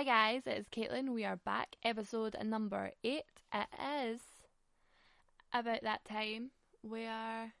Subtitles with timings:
[0.00, 1.10] Hi guys, it's Caitlin.
[1.10, 3.24] We are back, episode number eight.
[3.52, 3.66] It
[4.08, 4.20] is
[5.52, 7.52] about that time where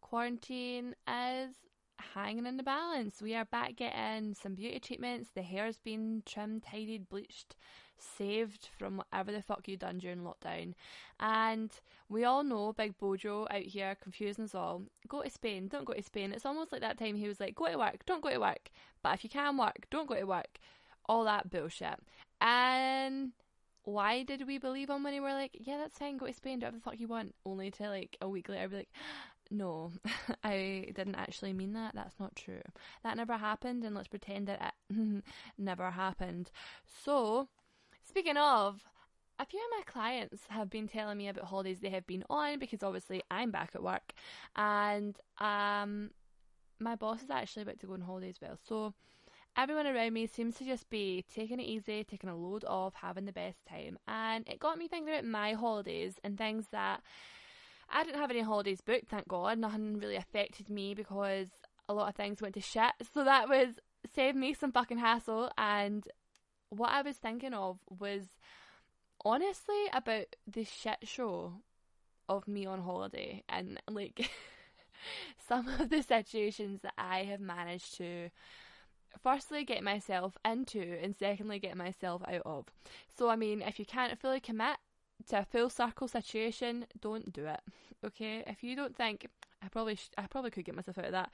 [0.00, 1.50] quarantine is
[2.14, 3.20] hanging in the balance.
[3.20, 5.28] We are back getting some beauty treatments.
[5.34, 7.54] The hair's been trimmed, tidied, bleached,
[7.98, 10.72] saved from whatever the fuck you done during lockdown.
[11.20, 11.70] And
[12.08, 14.84] we all know Big Bojo out here confusing us all.
[15.06, 16.32] Go to Spain, don't go to Spain.
[16.32, 18.70] It's almost like that time he was like, go to work, don't go to work.
[19.02, 20.58] But if you can work, don't go to work.
[21.08, 21.98] All that bullshit.
[22.40, 23.32] And
[23.84, 26.58] why did we believe him when we were like, yeah, that's fine, go to Spain,
[26.58, 27.34] do whatever the fuck you want?
[27.46, 28.90] Only to like a week later be like,
[29.50, 29.92] no,
[30.44, 31.94] I didn't actually mean that.
[31.94, 32.60] That's not true.
[33.02, 35.22] That never happened, and let's pretend that it
[35.58, 36.50] never happened.
[37.04, 37.48] So,
[38.06, 38.84] speaking of,
[39.38, 42.58] a few of my clients have been telling me about holidays they have been on
[42.58, 44.12] because obviously I'm back at work,
[44.54, 46.10] and um,
[46.78, 48.58] my boss is actually about to go on holiday as well.
[48.68, 48.92] So,
[49.58, 53.24] everyone around me seems to just be taking it easy, taking a load off, having
[53.24, 57.02] the best time, and it got me thinking about my holidays and things that
[57.90, 59.58] I didn't have any holidays booked, thank God.
[59.58, 61.48] Nothing really affected me because
[61.88, 62.92] a lot of things went to shit.
[63.14, 63.74] So that was
[64.14, 65.50] saved me some fucking hassle.
[65.58, 66.06] And
[66.68, 68.26] what I was thinking of was
[69.24, 71.54] honestly about the shit show
[72.28, 74.30] of me on holiday and like
[75.48, 78.28] some of the situations that I have managed to
[79.22, 82.66] firstly get myself into and secondly get myself out of.
[83.16, 84.78] So I mean if you can't fully commit
[85.28, 87.60] to a full circle situation, don't do it.
[88.04, 89.26] Okay, if you don't think
[89.62, 91.30] I probably sh- I probably could get myself out of that.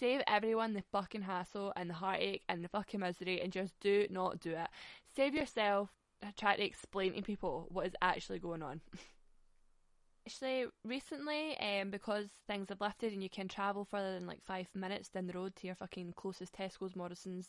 [0.00, 4.06] Save everyone the fucking hassle and the heartache and the fucking misery, and just do
[4.10, 4.68] not do it.
[5.14, 5.90] Save yourself
[6.22, 8.80] uh, trying to explain to people what is actually going on.
[10.26, 14.68] Actually, recently, um, because things have lifted and you can travel further than like five
[14.74, 17.48] minutes down the road to your fucking closest Tesco's, Morrison's,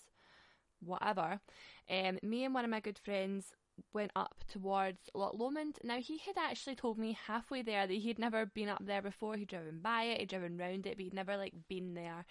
[0.80, 1.40] whatever,
[1.90, 3.54] um, me and one of my good friends
[3.94, 5.80] went up towards Loch Lomond.
[5.84, 9.36] Now he had actually told me halfway there that he'd never been up there before.
[9.36, 12.26] He'd driven by it, he'd driven round it, but he'd never like been there.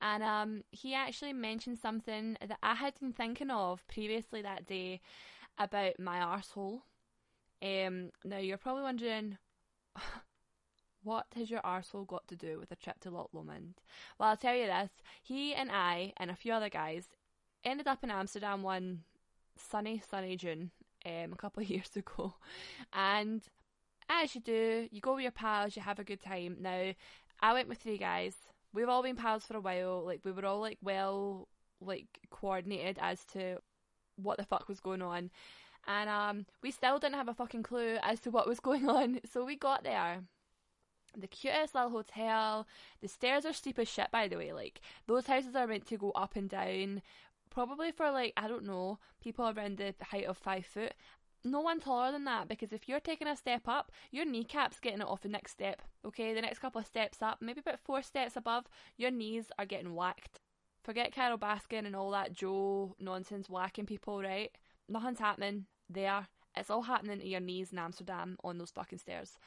[0.00, 5.00] And um, he actually mentioned something that I had been thinking of previously that day
[5.58, 6.80] about my arsehole.
[7.62, 9.38] Um, now you're probably wondering.
[11.02, 13.74] What has your arsehole got to do with a trip to Loch Lomond?
[14.18, 14.90] Well, I'll tell you this.
[15.22, 17.06] He and I and a few other guys
[17.64, 19.02] ended up in Amsterdam one
[19.56, 20.72] sunny, sunny June
[21.06, 22.34] um, a couple of years ago.
[22.92, 23.40] And
[24.08, 26.56] as you do, you go with your pals, you have a good time.
[26.60, 26.92] Now,
[27.40, 28.34] I went with three guys.
[28.74, 30.04] We've all been pals for a while.
[30.04, 31.46] Like we were all like well
[31.80, 33.58] like coordinated as to
[34.16, 35.30] what the fuck was going on.
[35.86, 39.20] And um we still didn't have a fucking clue as to what was going on.
[39.30, 40.22] So we got there.
[41.18, 42.66] The cutest little hotel.
[43.00, 44.52] The stairs are steep as shit, by the way.
[44.52, 47.00] Like, those houses are meant to go up and down
[47.56, 50.92] probably for like I don't know people around the height of five foot.
[51.44, 55.00] No one taller than that because if you're taking a step up, your kneecaps getting
[55.00, 55.80] it off the next step.
[56.04, 58.64] Okay, the next couple of steps up, maybe about four steps above,
[58.96, 60.40] your knees are getting whacked.
[60.82, 64.50] Forget Carole Baskin and all that Joe nonsense whacking people, right?
[64.88, 66.26] Nothing's happening there.
[66.56, 69.38] It's all happening to your knees in Amsterdam on those fucking stairs.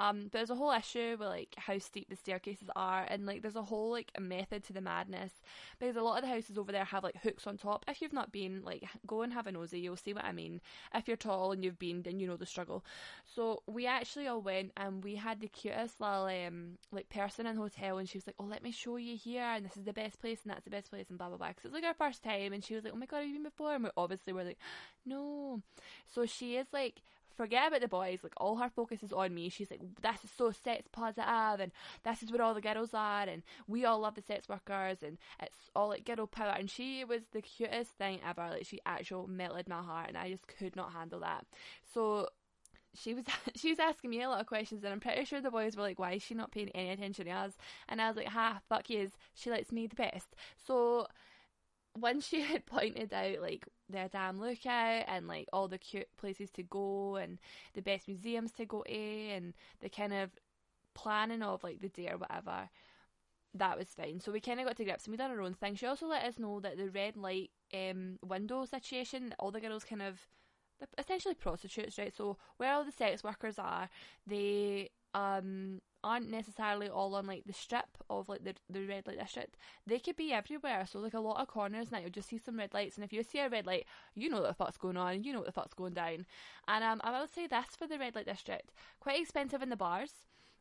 [0.00, 3.42] Um, but there's a whole issue with like how steep the staircases are, and like
[3.42, 5.32] there's a whole like method to the madness
[5.78, 7.84] because a lot of the houses over there have like hooks on top.
[7.88, 10.60] If you've not been, like, go and have a nosy, you'll see what I mean.
[10.94, 12.84] If you're tall and you've been, then you know the struggle.
[13.26, 17.56] So we actually all went and we had the cutest little um like person in
[17.56, 19.84] the hotel, and she was like, "Oh, let me show you here, and this is
[19.84, 21.84] the best place, and that's the best place, and blah blah blah." Because it's like
[21.84, 23.84] our first time, and she was like, "Oh my god, have you been before?" And
[23.84, 24.58] we obviously were like,
[25.06, 25.62] "No."
[26.06, 27.02] So she is like
[27.38, 28.18] forget about the boys.
[28.22, 29.48] Like all her focus is on me.
[29.48, 31.72] She's like, this is so sex positive, and
[32.04, 35.16] this is where all the girls are, and we all love the sex workers, and
[35.40, 36.54] it's all like girl power.
[36.58, 38.48] And she was the cutest thing ever.
[38.50, 41.46] Like she actually melted my heart, and I just could not handle that.
[41.94, 42.28] So
[42.94, 43.24] she was
[43.54, 45.82] she was asking me a lot of questions and I'm pretty sure the boys were
[45.82, 47.52] like, Why is she not paying any attention to us?
[47.88, 50.34] And I was like, Ha, fuck yous, she likes me the best.
[50.66, 51.06] So
[52.00, 56.50] when she had pointed out like the damn lookout and like all the cute places
[56.52, 57.38] to go and
[57.74, 60.30] the best museums to go to and the kind of
[60.94, 62.68] planning of like the day or whatever,
[63.54, 64.20] that was fine.
[64.20, 65.74] So we kind of got to grips and we done our own thing.
[65.74, 69.84] She also let us know that the red light um, window situation, all the girls
[69.84, 70.20] kind of
[70.96, 72.14] essentially prostitutes, right?
[72.16, 73.88] So where all the sex workers are,
[74.26, 79.18] they um aren't necessarily all on like the strip of like the the red light
[79.18, 79.56] district.
[79.86, 80.86] They could be everywhere.
[80.86, 83.12] So like a lot of corners now you'll just see some red lights and if
[83.12, 85.46] you see a red light, you know what the fuck's going on, you know what
[85.46, 86.26] the fuck's going down.
[86.66, 88.72] And um I would say this for the red light district.
[89.00, 90.12] Quite expensive in the bars.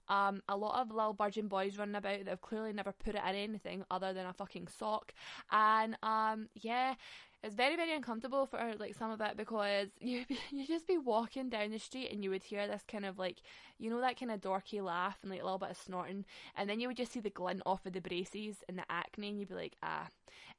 [0.10, 3.22] Um, a lot of little virgin boys running about that have clearly never put it
[3.28, 5.14] in anything other than a fucking sock.
[5.52, 6.96] And um, yeah,
[7.44, 11.50] it's very very uncomfortable for like some of it because you you just be walking
[11.50, 13.38] down the street and you would hear this kind of like
[13.78, 16.26] you know that kind of dorky laugh and like a little bit of snorting.
[16.56, 19.30] And then you would just see the glint off of the braces and the acne
[19.30, 20.08] and you'd be like ah.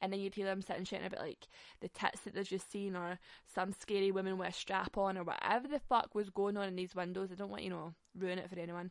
[0.01, 1.49] And then you'd hear them sitting shouting about like
[1.81, 3.19] the tits that they've just seen or
[3.53, 6.77] some scary woman with a strap on or whatever the fuck was going on in
[6.77, 7.31] these windows.
[7.33, 8.91] I don't want you know ruin it for anyone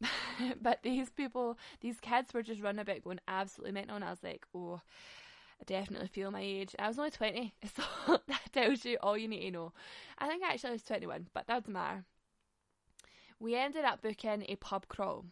[0.60, 4.22] but these people these kids were just running about going absolutely mental and I was
[4.22, 4.80] like oh
[5.60, 6.74] I definitely feel my age.
[6.78, 9.72] I was only 20, so that tells you all you need to know.
[10.18, 12.04] I think actually I was 21, but that doesn't matter.
[13.38, 15.26] We ended up booking a pub crawl.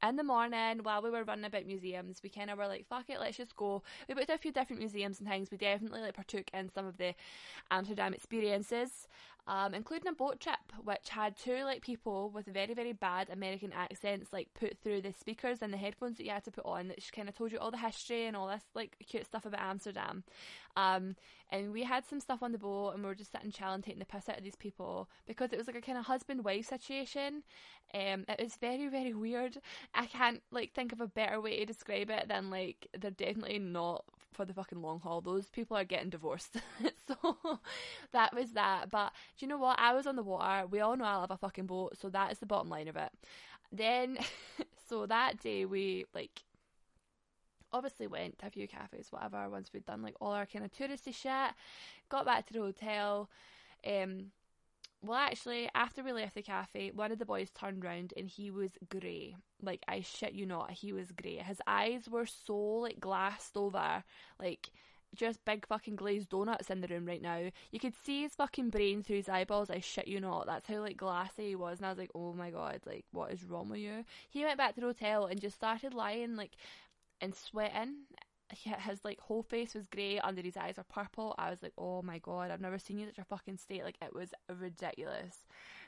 [0.00, 3.10] In the morning, while we were running about museums, we kind of were like, fuck
[3.10, 3.82] it, let's just go.
[4.08, 5.50] We booked a few different museums and things.
[5.50, 7.14] We definitely like partook in some of the
[7.72, 9.08] Amsterdam experiences
[9.48, 13.72] um, including a boat trip, which had two like people with very very bad American
[13.72, 16.88] accents like put through the speakers and the headphones that you had to put on,
[16.88, 19.62] that kind of told you all the history and all this like cute stuff about
[19.62, 20.22] Amsterdam.
[20.76, 21.16] Um,
[21.50, 23.98] and we had some stuff on the boat, and we were just sitting chilling, taking
[24.00, 26.66] the piss out of these people because it was like a kind of husband wife
[26.66, 27.42] situation.
[27.94, 29.56] Um, it was very very weird.
[29.94, 33.60] I can't like think of a better way to describe it than like they're definitely
[33.60, 34.04] not
[34.38, 35.20] for the fucking long haul.
[35.20, 36.58] Those people are getting divorced.
[37.08, 37.58] so
[38.12, 38.88] that was that.
[38.88, 39.80] But do you know what?
[39.80, 40.64] I was on the water.
[40.68, 42.96] We all know I love a fucking boat, so that is the bottom line of
[42.96, 43.10] it.
[43.72, 44.16] Then,
[44.88, 46.44] so that day we like
[47.72, 50.70] obviously went to a few cafes, whatever, once we'd done like all our kind of
[50.70, 51.52] touristy shit,
[52.08, 53.28] got back to the hotel.
[53.84, 54.26] Um,
[55.02, 58.50] well, actually, after we left the cafe, one of the boys turned round and he
[58.50, 59.36] was grey.
[59.62, 61.36] Like, I shit you not, he was grey.
[61.36, 64.02] His eyes were so, like, glassed over.
[64.40, 64.70] Like,
[65.14, 67.50] just big fucking glazed donuts in the room right now.
[67.70, 69.70] You could see his fucking brain through his eyeballs.
[69.70, 70.46] I shit you not.
[70.46, 71.78] That's how like glassy he was.
[71.78, 74.04] And I was like, oh my god, like what is wrong with you?
[74.28, 76.52] He went back to the hotel and just started lying like
[77.20, 77.94] and sweating.
[78.50, 81.34] His like whole face was grey, under his eyes were purple.
[81.38, 83.84] I was like, oh my god, I've never seen you in such a fucking state.
[83.84, 85.44] Like it was ridiculous.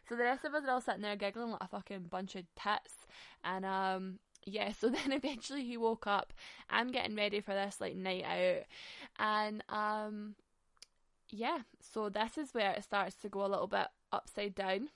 [0.08, 2.44] So the rest of us are all sitting there giggling like a fucking bunch of
[2.54, 3.06] tits,
[3.44, 6.32] and um, yeah, so then eventually he woke up.
[6.68, 8.64] I'm getting ready for this like night out,
[9.18, 10.34] and um,
[11.30, 14.88] yeah, so this is where it starts to go a little bit upside down.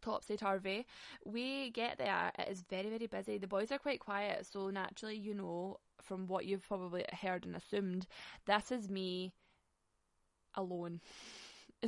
[0.00, 0.86] Topsy turvy.
[1.24, 3.36] We get there, it is very, very busy.
[3.38, 7.56] The boys are quite quiet, so naturally, you know, from what you've probably heard and
[7.56, 8.06] assumed,
[8.46, 9.32] this is me
[10.54, 11.00] alone.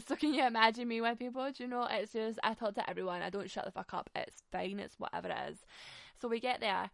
[0.06, 1.50] So can you imagine me with people?
[1.50, 1.88] Do you know?
[1.90, 3.22] It's just I talk to everyone.
[3.22, 4.08] I don't shut the fuck up.
[4.14, 4.78] It's fine.
[4.78, 5.58] It's whatever it is.
[6.22, 6.90] So we get there.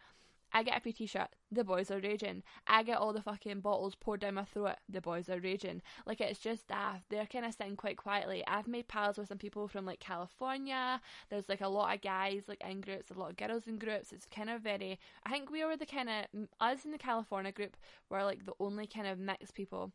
[0.57, 1.29] I get a free t-shirt.
[1.53, 2.43] The boys are raging.
[2.67, 4.77] I get all the fucking bottles poured down my throat.
[4.89, 5.83] The boys are raging.
[6.07, 7.05] Like it's just daft.
[7.11, 8.43] They're kind of sitting quite quietly.
[8.47, 10.99] I've made pals with some people from like California.
[11.29, 14.15] There's like a lot of guys like in groups, a lot of girls in groups.
[14.15, 14.99] It's kind of very.
[15.27, 17.77] I think we were the kind of us in the California group
[18.09, 19.93] were like the only kind of mixed people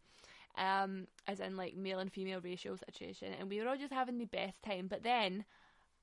[0.58, 4.18] um, as in like male and female ratio situation, and we were all just having
[4.18, 4.88] the best time.
[4.88, 5.46] But then,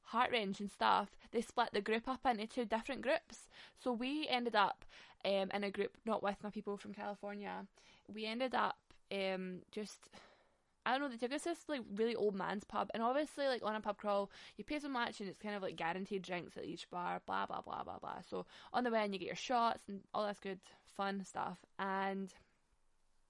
[0.09, 3.49] heart wrenching stuff, they split the group up into two different groups.
[3.79, 4.85] So we ended up
[5.25, 7.67] um, in a group not with my people from California.
[8.13, 8.79] We ended up
[9.13, 9.99] um, just.
[10.87, 13.47] I don't know, they took us to this like really old man's pub and obviously
[13.47, 16.23] like on a pub crawl you pay so much and it's kind of like guaranteed
[16.23, 18.23] drinks at each bar, blah blah blah blah blah.
[18.31, 20.61] So on the way in you get your shots and all this good
[20.97, 22.33] fun stuff and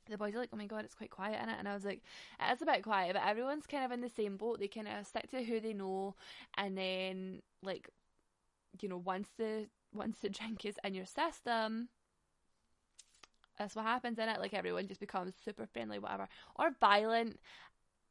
[0.08, 1.56] the boys are like, oh my god, it's quite quiet in it.
[1.58, 2.02] And I was like,
[2.40, 4.60] it is a bit quiet, but everyone's kind of in the same boat.
[4.60, 6.14] They kind of stick to who they know,
[6.56, 7.88] and then like,
[8.80, 11.88] you know, once the once the drink is in your system,
[13.58, 14.40] that's what happens in it.
[14.40, 17.38] Like everyone just becomes super friendly, whatever, or violent.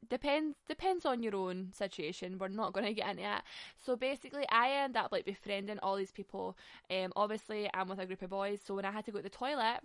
[0.08, 2.38] Depends depends on your own situation.
[2.38, 3.44] We're not going to get into that.
[3.84, 6.56] So basically, I end up like befriending all these people.
[6.90, 9.24] Um, obviously, I'm with a group of boys, so when I had to go to
[9.24, 9.80] the toilet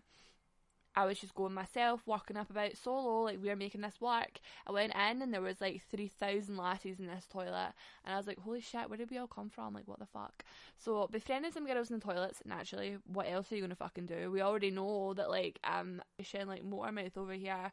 [0.96, 4.40] I was just going myself, working up about solo, like we are making this work.
[4.68, 7.74] I went in and there was like 3,000 lassies in this toilet.
[8.06, 9.74] And I was like, holy shit, where did we all come from?
[9.74, 10.44] Like, what the fuck?
[10.78, 14.32] So, befriending some girls in the toilets, naturally, what else are you gonna fucking do?
[14.32, 17.72] We already know that, like, I'm sharing like Motormouth over here.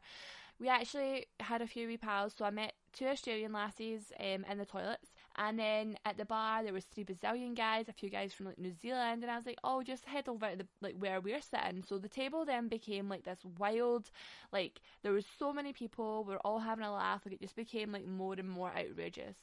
[0.59, 4.57] We actually had a few wee pals, so I met two Australian lassies um, in
[4.57, 8.33] the toilets and then at the bar, there was three Brazilian guys, a few guys
[8.33, 10.95] from like New Zealand, and I was like, oh, just head over to the like
[10.97, 11.83] where we're sitting.
[11.87, 14.11] So the table then became like this wild,
[14.51, 17.21] like there was so many people, we are all having a laugh.
[17.25, 19.35] Like it just became like more and more outrageous.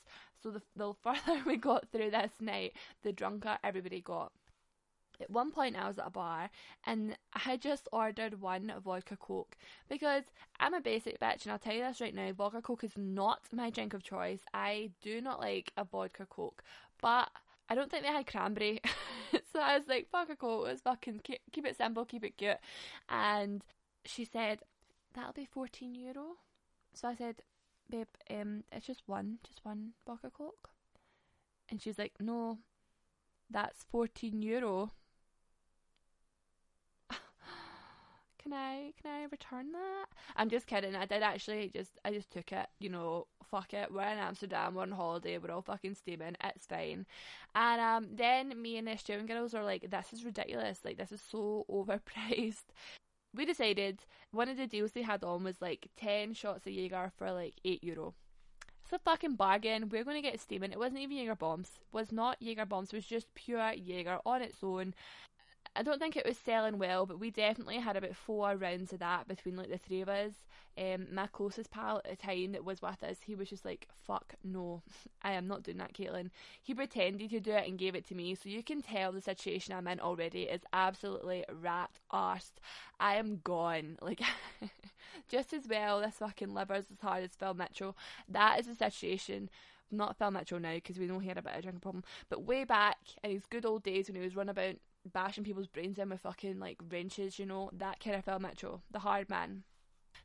[0.43, 4.33] So the the further we got through this night, the drunker everybody got.
[5.21, 6.51] At one point, I was at a bar
[6.87, 9.57] and I had just ordered one vodka coke
[9.89, 10.25] because
[10.61, 13.41] I'm a basic bitch, and I'll tell you this right now vodka coke is not
[13.53, 14.41] my drink of choice.
[14.55, 16.63] I do not like a vodka coke,
[17.01, 17.31] but
[17.69, 18.81] I don't think they had cranberry.
[19.53, 22.37] so I was like, fuck a coke, let's fucking keep, keep it simple, keep it
[22.37, 22.57] cute.
[23.09, 23.63] And
[24.05, 24.61] she said,
[25.15, 26.37] that'll be 14 euro.
[26.95, 27.37] So I said,
[27.91, 30.71] babe, um, it's just one, just one Vodka Coke.
[31.71, 32.59] And she's like, no,
[33.51, 34.93] that's 14 euro.
[38.43, 40.07] Can I can I return that?
[40.37, 40.95] I'm just kidding.
[40.95, 42.67] I did actually just I just took it.
[42.79, 43.93] You know, fuck it.
[43.93, 44.75] We're in Amsterdam.
[44.75, 45.39] We're on holiday.
[45.39, 46.37] We're all fucking steaming.
[46.43, 47.07] It's fine.
[47.55, 50.81] And um, then me and the Australian girls are like, this is ridiculous.
[50.85, 52.67] Like this is so overpriced.
[53.35, 54.01] We decided
[54.33, 57.55] one of the deals they had on was like ten shots of Jaeger for like
[57.65, 58.15] eight euro.
[58.85, 59.91] It's a fucking bargain.
[59.91, 60.73] We're going to get steaming.
[60.73, 61.73] It wasn't even Jaeger bombs.
[61.77, 62.91] It was not Jaeger bombs.
[62.91, 64.95] It was just pure Jaeger on its own.
[65.77, 68.99] I don't think it was selling well, but we definitely had about four rounds of
[69.01, 70.33] that between like the three of us.
[70.77, 73.89] Um, my closest pal at the time that was with us, he was just like,
[74.07, 74.83] "Fuck no,
[75.23, 76.31] I am not doing that, Caitlin."
[76.63, 79.21] He pretended to do it and gave it to me, so you can tell the
[79.21, 82.61] situation I'm in already is absolutely rat arsed.
[83.01, 84.21] I am gone, like
[85.29, 86.01] just as well.
[86.01, 87.97] This fucking liver's as hard as Phil Mitchell.
[88.29, 89.51] That is the situation
[89.91, 92.45] not Phil Mitchell now because we know he had a bit of drinking problem, but
[92.45, 94.75] way back in his good old days when he was running about
[95.13, 98.83] bashing people's brains in with fucking like wrenches, you know, that kind of Phil Mitchell,
[98.91, 99.65] the hard man.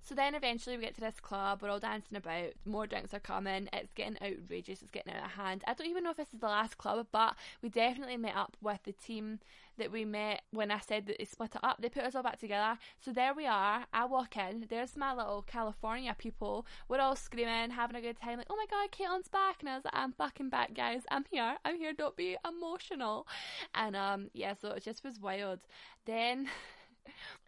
[0.04, 3.22] So then eventually we get to this club, we're all dancing about, more drinks are
[3.22, 5.64] coming, it's getting outrageous, it's getting out of hand.
[5.66, 8.58] I don't even know if this is the last club, but we definitely met up
[8.62, 9.40] with the team
[9.78, 11.78] that we met when I said that they split it up.
[11.80, 12.78] They put us all back together.
[13.00, 13.86] So there we are.
[13.94, 16.66] I walk in, there's my little California people.
[16.90, 19.58] We're all screaming, having a good time, like, oh my god, Caitlin's back.
[19.62, 21.04] And I was like, I'm fucking back, guys.
[21.12, 21.56] I'm here.
[21.64, 21.94] I'm here.
[21.94, 23.26] Don't be emotional.
[23.74, 25.60] And um, yeah, so it just was wild.
[26.06, 26.50] Then.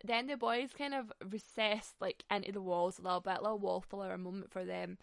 [0.04, 3.60] then the boys kind of recessed like into the walls a little bit, a little
[3.60, 4.98] wallflower a moment for them.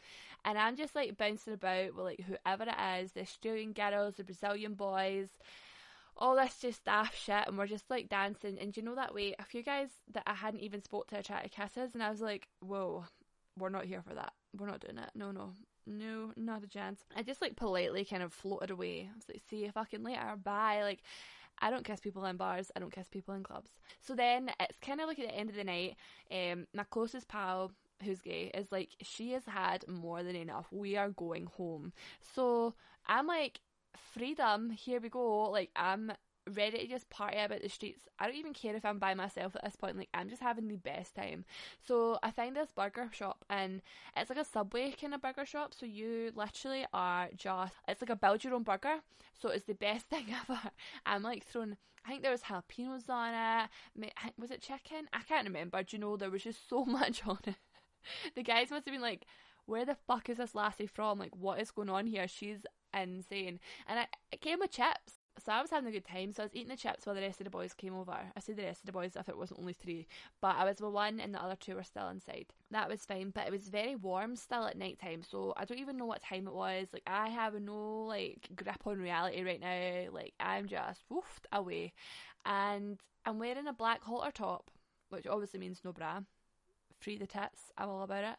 [0.44, 4.24] And I'm just like bouncing about with like whoever it is, the Australian girls, the
[4.24, 5.28] Brazilian boys,
[6.16, 9.34] all this just staff shit and we're just like dancing and you know that way
[9.38, 12.20] a few guys that I hadn't even spoke to tried to kisses and I was
[12.20, 13.04] like, Whoa,
[13.58, 14.32] we're not here for that.
[14.56, 15.10] We're not doing it.
[15.14, 15.52] No, no.
[15.84, 17.00] No, not a chance.
[17.16, 19.08] I just like politely kind of floated away.
[19.12, 20.82] I was like, see you fucking later, bye.
[20.82, 21.00] Like
[21.62, 22.70] I don't kiss people in bars.
[22.76, 23.70] I don't kiss people in clubs.
[24.00, 25.96] So then it's kind of like at the end of the night.
[26.30, 27.72] Um, my closest pal,
[28.04, 30.66] who's gay, is like, she has had more than enough.
[30.70, 31.92] We are going home.
[32.34, 32.74] So
[33.06, 33.60] I'm like,
[34.14, 34.70] freedom.
[34.70, 35.50] Here we go.
[35.50, 36.12] Like I'm
[36.50, 38.08] ready to just party about the streets.
[38.18, 39.96] I don't even care if I'm by myself at this point.
[39.96, 41.44] Like I'm just having the best time.
[41.86, 43.82] So I find this burger shop and
[44.16, 45.74] it's like a subway kind of burger shop.
[45.74, 48.96] So you literally are just it's like a build your own burger.
[49.40, 50.60] So it's the best thing ever.
[51.06, 54.22] I'm like throwing I think there was jalapenos on it.
[54.38, 55.08] Was it chicken?
[55.12, 55.82] I can't remember.
[55.82, 57.56] Do you know there was just so much on it.
[58.34, 59.24] the guys must have been like,
[59.66, 61.20] "Where the fuck is this lassie from?
[61.20, 62.26] Like, what is going on here?
[62.26, 65.21] She's insane." And I, it came with chips.
[65.44, 66.32] So I was having a good time.
[66.32, 68.12] So I was eating the chips while the rest of the boys came over.
[68.12, 70.06] I said the rest of the boys if it wasn't only three,
[70.40, 72.46] but I was with one and the other two were still inside.
[72.70, 75.22] That was fine, but it was very warm still at night time.
[75.28, 76.88] So I don't even know what time it was.
[76.92, 80.12] Like I have no like grip on reality right now.
[80.12, 81.92] Like I'm just woofed away,
[82.46, 84.70] and I'm wearing a black halter top,
[85.10, 86.20] which obviously means no bra.
[87.00, 87.72] Free the tits.
[87.76, 88.36] I'm all about it.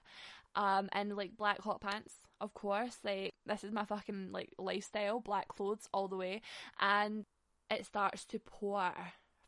[0.56, 2.98] Um, and like black hot pants of course.
[3.04, 6.42] Like this is my fucking like lifestyle, black clothes all the way,
[6.80, 7.26] and
[7.72, 8.94] it starts to pour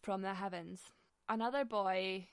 [0.02, 0.82] from the heavens.
[1.28, 2.28] Another boy,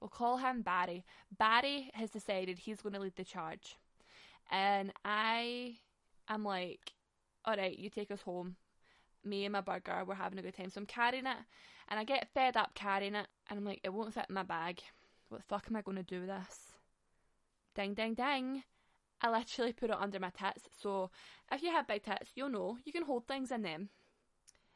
[0.00, 1.04] we'll call him Barry.
[1.36, 3.76] Barry has decided he's going to lead the charge,
[4.50, 5.78] and I
[6.28, 6.92] am like,
[7.44, 8.56] all right, you take us home.
[9.24, 10.68] Me and my burger, we're having a good time.
[10.68, 11.36] So I'm carrying it,
[11.88, 14.42] and I get fed up carrying it, and I'm like, it won't fit in my
[14.42, 14.80] bag.
[15.28, 16.58] What the fuck am I going to do with this?
[17.74, 18.64] Ding, ding, ding.
[19.22, 20.68] I literally put it under my tits.
[20.80, 21.10] So
[21.50, 23.88] if you have big tits, you'll know you can hold things in them.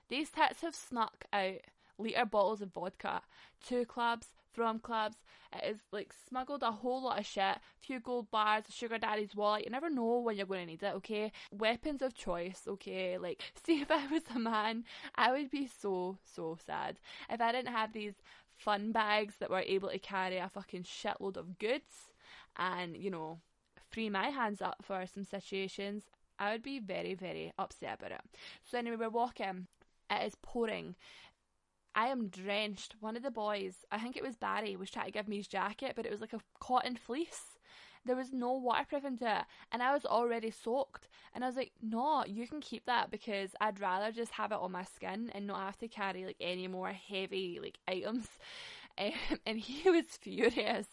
[0.09, 1.57] These tits have snuck out
[1.99, 3.23] litre bottles of vodka,
[3.67, 5.19] two clubs, from clubs.
[5.53, 9.37] It is like smuggled a whole lot of shit, few gold bars, a sugar daddy's
[9.37, 9.65] wallet.
[9.65, 11.31] You never know when you're going to need it, okay?
[11.53, 13.19] Weapons of choice, okay?
[13.19, 14.85] Like, see if I was a man,
[15.15, 16.99] I would be so, so sad.
[17.31, 18.15] If I didn't have these
[18.57, 22.15] fun bags that were able to carry a fucking shitload of goods
[22.57, 23.41] and, you know,
[23.97, 26.05] free my hands up for some situations,
[26.39, 28.21] I would be very, very upset about it.
[28.63, 29.69] So anyway, we're walking.
[30.11, 30.97] It is pouring.
[31.95, 32.97] I am drenched.
[33.01, 35.49] One of the boys, I think it was Barry, was trying to give me his
[35.49, 37.57] jacket, but it was like a cotton fleece.
[38.05, 41.09] There was no waterproof into it, and I was already soaked.
[41.35, 44.59] And I was like, "No, you can keep that because I'd rather just have it
[44.61, 48.29] on my skin and not have to carry like any more heavy like items."
[48.99, 49.13] Um,
[49.47, 50.87] and he was furious.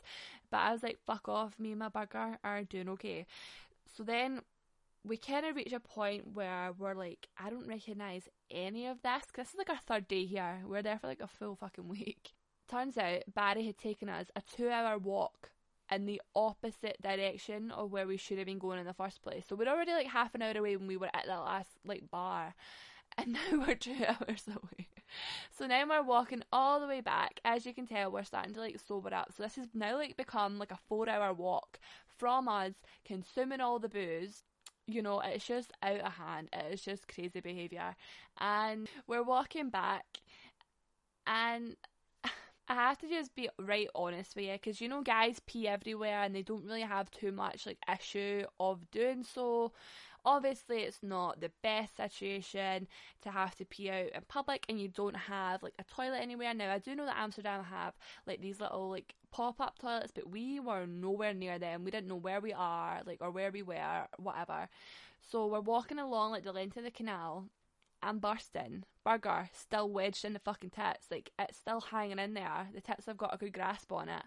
[0.53, 3.25] But I was like, fuck off, me and my burger are doing okay.
[3.98, 4.41] So then
[5.03, 9.24] we kind of reach a point where we're like, I don't recognise any of this.
[9.33, 10.60] Cause this is like our third day here.
[10.67, 12.33] We're there for like a full fucking week.
[12.69, 15.50] Turns out Barry had taken us a two hour walk
[15.91, 19.45] in the opposite direction of where we should have been going in the first place.
[19.50, 22.12] So we're already like half an hour away when we were at that last like
[22.12, 22.53] bar.
[23.17, 24.88] And now we're two hours away.
[25.51, 27.39] So now we're walking all the way back.
[27.46, 29.32] As you can tell, we're starting to like sober up.
[29.36, 32.74] So this has now like become like a four hour walk from us
[33.05, 34.43] consuming all the booze
[34.86, 36.50] you know, it's just out of hand.
[36.51, 37.96] It is just crazy behaviour.
[38.39, 40.03] And we're walking back,
[41.25, 41.75] and
[42.67, 46.24] I have to just be right honest with you because you know, guys pee everywhere
[46.24, 49.72] and they don't really have too much like issue of doing so.
[50.25, 52.88] Obviously, it's not the best situation
[53.22, 56.53] to have to pee out in public and you don't have like a toilet anywhere.
[56.53, 57.94] Now, I do know that Amsterdam have
[58.25, 61.84] like these little like pop up toilets, but we were nowhere near them.
[61.84, 64.70] We didn't know where we are, like, or where we were, whatever.
[65.30, 67.46] So we're walking along like the length of the canal
[68.01, 68.84] and bursting.
[69.03, 71.08] Burger still wedged in the fucking tits.
[71.10, 72.70] Like it's still hanging in there.
[72.74, 74.24] The tits have got a good grasp on it.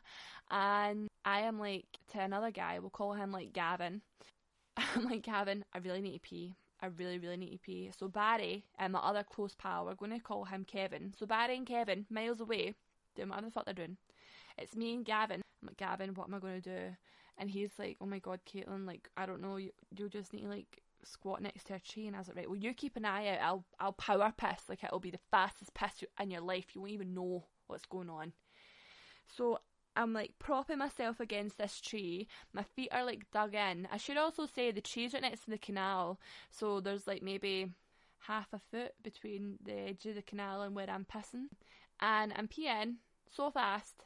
[0.50, 4.03] And I am like to another guy, we'll call him like Gavin.
[4.76, 6.56] I'm like, Gavin, I really need to pee.
[6.80, 7.90] I really, really need to pee.
[7.99, 11.14] So Barry and my other close pal, we're going to call him Kevin.
[11.18, 12.75] So Barry and Kevin, miles away,
[13.14, 13.97] doing whatever the fuck they're doing.
[14.59, 15.40] It's me and Gavin.
[15.62, 16.97] I'm like, Gavin, what am I going to do?
[17.38, 20.42] And he's like, oh my god, Caitlin, like, I don't know, you, you just need
[20.42, 22.06] to, like, squat next to a tree.
[22.06, 23.40] And I was like, right, well, you keep an eye out.
[23.42, 24.68] I'll, I'll power piss.
[24.68, 26.66] Like, it'll be the fastest piss in your life.
[26.75, 28.33] You won't even know what's going on.
[29.28, 29.59] So
[29.97, 32.29] I'm like propping myself against this tree.
[32.53, 33.88] My feet are like dug in.
[33.91, 37.73] I should also say the tree's right next to the canal, so there's like maybe
[38.21, 41.47] half a foot between the edge of the canal and where I'm pissing.
[42.00, 42.97] And I'm peeing
[43.35, 44.05] so fast,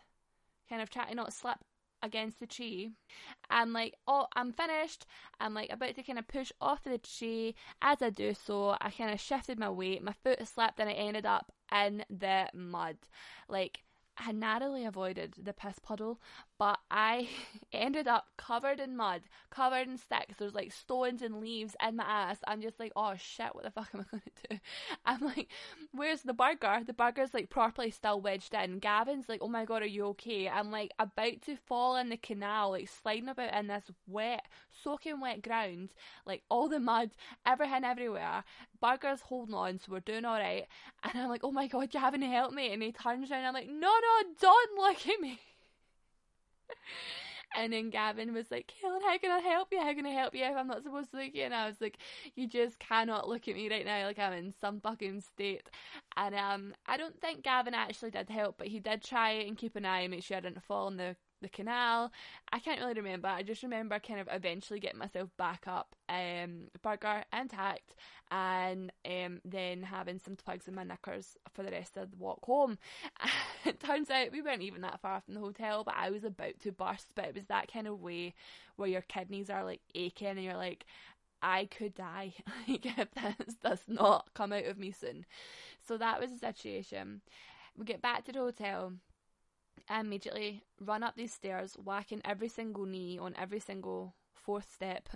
[0.68, 1.58] kind of trying not to slip
[2.02, 2.92] against the tree.
[3.50, 5.06] I'm like, oh, I'm finished.
[5.40, 7.54] I'm like about to kind of push off the tree.
[7.82, 10.02] As I do so, I kind of shifted my weight.
[10.02, 12.96] My foot slipped and I ended up in the mud.
[13.48, 13.82] Like,
[14.20, 16.20] had narrowly avoided the piss puddle,
[16.60, 17.26] but I
[17.72, 20.36] ended up covered in mud, covered in sticks.
[20.38, 22.36] There's like stones and leaves in my ass.
[22.46, 24.60] I'm just like, oh shit, what the fuck am I to do?
[25.06, 25.48] I'm like,
[25.92, 26.82] where's the burger?
[26.86, 28.78] The burger's like properly still wedged in.
[28.78, 30.50] Gavin's like, oh my god, are you okay?
[30.50, 34.44] I'm like about to fall in the canal, like sliding about in this wet,
[34.84, 35.88] soaking wet ground,
[36.26, 37.12] like all the mud,
[37.46, 38.44] everything everywhere.
[38.82, 40.66] Burger's holding on, so we're doing alright.
[41.04, 42.70] And I'm like, oh my god, Gavin, help me.
[42.70, 45.40] And he turns around, I'm like, no, no, don't look at me.
[47.56, 49.80] And then Gavin was like, Helen, how can I help you?
[49.80, 51.42] How can I help you if I'm not supposed to look at you?
[51.44, 51.98] And I was like,
[52.36, 55.68] you just cannot look at me right now like I'm in some fucking state.
[56.16, 59.74] And um, I don't think Gavin actually did help, but he did try and keep
[59.76, 62.12] an eye and make sure I didn't fall in the the canal.
[62.52, 63.28] I can't really remember.
[63.28, 67.94] I just remember kind of eventually getting myself back up, um, burger intact,
[68.30, 72.44] and um, then having some twigs in my knickers for the rest of the walk
[72.44, 72.78] home.
[73.64, 76.60] it turns out we weren't even that far from the hotel, but I was about
[76.60, 77.08] to burst.
[77.14, 78.34] But it was that kind of way
[78.76, 80.84] where your kidneys are like aching and you're like,
[81.42, 82.34] I could die
[82.68, 85.24] like if this does not come out of me soon.
[85.86, 87.22] So that was the situation.
[87.76, 88.92] We get back to the hotel
[89.88, 95.08] I immediately run up these stairs, whacking every single knee on every single fourth step.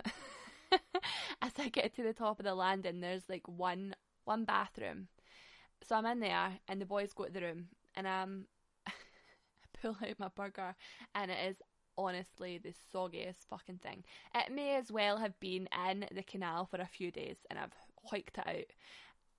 [1.41, 5.07] As I get to the top of the landing, there's like one one bathroom.
[5.83, 8.45] So I'm in there, and the boys go to the room, and um,
[8.87, 8.91] I
[9.81, 10.75] pull out my burger,
[11.13, 11.57] and it is
[11.97, 14.03] honestly the soggiest fucking thing.
[14.33, 17.73] It may as well have been in the canal for a few days, and I've
[18.09, 18.73] hiked it out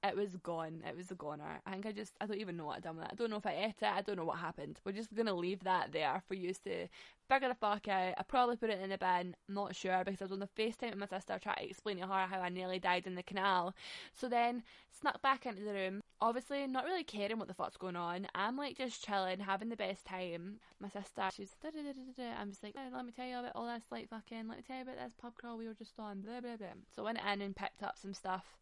[0.09, 0.83] it was gone.
[0.87, 1.61] It was a goner.
[1.67, 3.13] I think I just, I don't even know what I done with it.
[3.13, 3.85] I don't know if I ate it.
[3.85, 4.81] I don't know what happened.
[4.85, 6.89] We're just going to leave that there for you to
[7.29, 8.15] figure the fuck out.
[8.17, 9.35] I probably put it in the bin.
[9.49, 11.99] I'm not sure because I was on the FaceTime with my sister trying to explain
[11.99, 13.75] to her how I nearly died in the canal.
[14.13, 16.01] So then snuck back into the room.
[16.21, 18.27] Obviously, not really caring what the fuck's going on.
[18.35, 20.61] I'm like just chilling, having the best time.
[20.81, 24.09] My sister, she's I'm just like, oh, let me tell you about all this, like
[24.09, 26.57] fucking, let me tell you about this pub crawl we were just on, blah blah
[26.57, 26.69] blah.
[26.95, 28.57] So I went in and picked up some stuff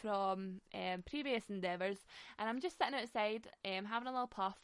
[0.00, 1.98] from um, previous endeavours,
[2.38, 4.58] and I'm just sitting outside, um, having a little puff,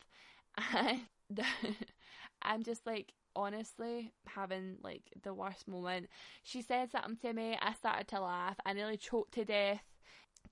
[0.75, 1.01] and
[2.42, 6.09] I'm just like honestly having like the worst moment.
[6.42, 9.83] She said something to me, I started to laugh, I nearly choked to death.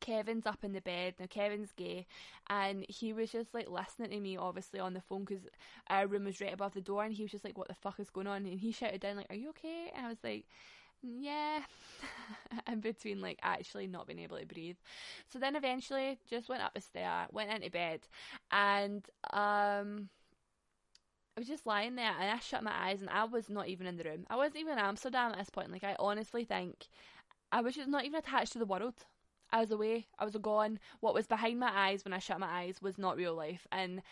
[0.01, 1.27] Kevin's up in the bed now.
[1.31, 2.07] Kevin's gay,
[2.51, 5.45] and he was just like listening to me, obviously on the phone because
[5.89, 8.01] our room was right above the door, and he was just like, "What the fuck
[8.01, 10.47] is going on?" And he shouted down like, "Are you okay?" And I was like,
[11.05, 11.61] yeah,
[12.73, 14.77] in between like actually not being able to breathe.
[15.33, 18.01] So then eventually just went up a stair, went into bed,
[18.51, 20.09] and um,
[21.37, 23.87] I was just lying there and I shut my eyes and I was not even
[23.87, 24.27] in the room.
[24.31, 25.73] I wasn't even in Amsterdam at this point.
[25.73, 26.89] Like I honestly think
[27.53, 28.95] I was just not even attached to the world.
[29.51, 30.07] I was away.
[30.19, 30.81] I was gone.
[31.01, 33.67] What was behind my eyes when I shut my eyes was not real life.
[33.73, 34.03] And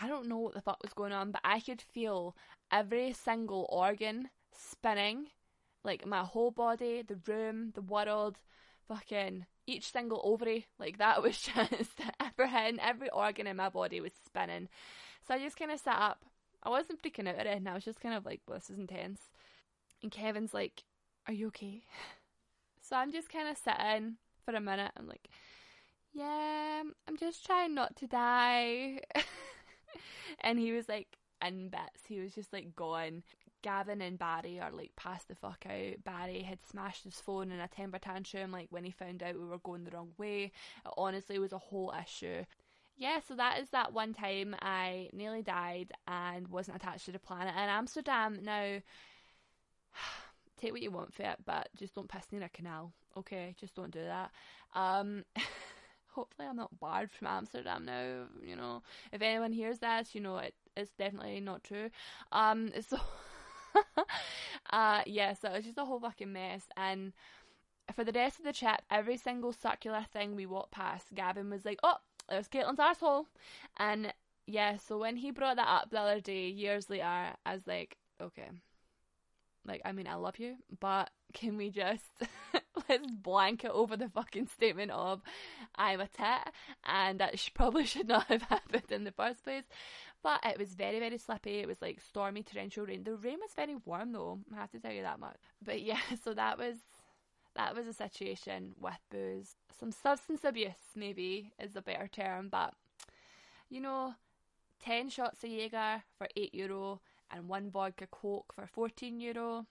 [0.00, 2.36] I don't know what the fuck was going on, but I could feel
[2.72, 5.28] every single organ spinning,
[5.84, 8.38] like my whole body, the room, the world,
[8.88, 14.12] fucking each single ovary, like that was just everything, every organ in my body was
[14.24, 14.68] spinning.
[15.26, 16.24] So I just kind of sat up.
[16.62, 17.68] I wasn't freaking out or anything.
[17.68, 19.20] I was just kind of like, well, this is intense.
[20.02, 20.84] And Kevin's like,
[21.26, 21.82] "Are you okay?"
[22.82, 24.90] So I'm just kind of sitting for a minute.
[24.96, 25.28] I'm like,
[26.12, 29.00] "Yeah, I'm just trying not to die."
[30.40, 32.06] and he was like in bits.
[32.08, 33.22] He was just like gone.
[33.62, 36.04] Gavin and Barry are like passed the fuck out.
[36.04, 39.46] Barry had smashed his phone in a temper tantrum, like when he found out we
[39.46, 40.44] were going the wrong way.
[40.84, 42.44] It honestly was a whole issue.
[42.96, 47.18] Yeah, so that is that one time I nearly died and wasn't attached to the
[47.18, 48.38] planet in Amsterdam.
[48.42, 48.78] Now,
[50.60, 52.92] take what you want for it, but just don't piss near a canal.
[53.16, 54.30] Okay, just don't do that.
[54.74, 55.24] Um,
[56.08, 58.24] hopefully, I'm not barred from Amsterdam now.
[58.46, 61.88] You know, if anyone hears this, you know it is definitely not true.
[62.32, 62.98] Um, so.
[64.70, 66.62] uh, yeah, so it was just a whole fucking mess.
[66.76, 67.12] And
[67.94, 71.64] for the rest of the trip, every single circular thing we walked past, Gavin was
[71.64, 71.96] like, "Oh,
[72.28, 73.26] there's Caitlin's asshole,"
[73.78, 74.12] and
[74.46, 74.76] yeah.
[74.78, 77.04] So when he brought that up the other day, years later,
[77.46, 78.50] I was like, "Okay,
[79.66, 82.04] like I mean, I love you, but can we just
[82.88, 85.20] let's blanket over the fucking statement of
[85.76, 86.52] I'm a tit
[86.84, 89.64] and that sh- probably should not have happened in the first place.
[90.22, 91.60] But it was very, very slippy.
[91.60, 93.04] It was like stormy, torrential rain.
[93.04, 95.40] The rain was very warm though, I have to tell you that much.
[95.64, 96.76] But yeah, so that was
[97.56, 99.56] that was a situation with booze.
[99.78, 102.74] Some substance abuse maybe is a better term, but
[103.70, 104.14] you know,
[104.82, 109.66] ten shots of Jaeger for eight euro and one vodka coke for fourteen euro.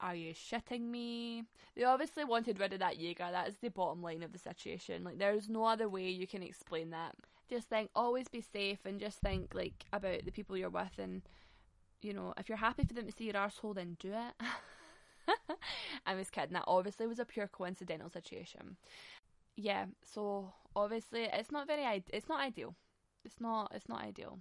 [0.00, 1.44] Are you shitting me?
[1.76, 3.28] They obviously wanted rid of that Jaeger.
[3.30, 5.04] That is the bottom line of the situation.
[5.04, 7.14] Like, there's no other way you can explain that
[7.50, 11.22] just think always be safe and just think like about the people you're with and
[12.02, 14.46] you know if you're happy for them to see your arsehole then do it.
[16.06, 16.54] I was kidding.
[16.54, 18.76] That obviously was a pure coincidental situation.
[19.56, 22.74] Yeah so obviously it's not very it's not ideal.
[23.24, 24.38] It's not it's not ideal.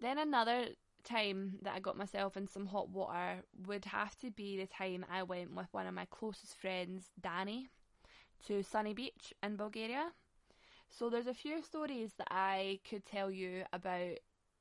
[0.00, 0.66] Then another
[1.04, 5.04] time that I got myself in some hot water would have to be the time
[5.10, 7.68] I went with one of my closest friends Danny
[8.46, 10.12] to Sunny Beach in Bulgaria
[10.92, 14.18] so there's a few stories that I could tell you about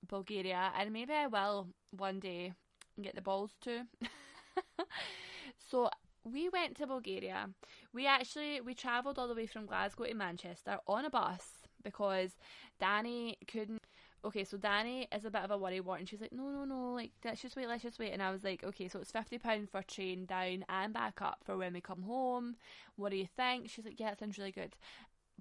[0.08, 2.54] Bulgaria, and maybe I will one day
[3.02, 3.84] get the balls to.
[5.70, 5.90] so
[6.24, 7.50] we went to Bulgaria.
[7.94, 11.44] We actually we travelled all the way from Glasgow to Manchester on a bus
[11.84, 12.32] because
[12.80, 13.80] Danny couldn't.
[14.24, 16.94] Okay, so Danny is a bit of a worrywart, and she's like, "No, no, no,
[16.94, 19.40] like let's just wait, let's just wait." And I was like, "Okay, so it's fifty
[19.40, 22.56] pound for train down and back up for when we come home.
[22.98, 24.76] What do you think?" She's like, "Yeah, it sounds really good."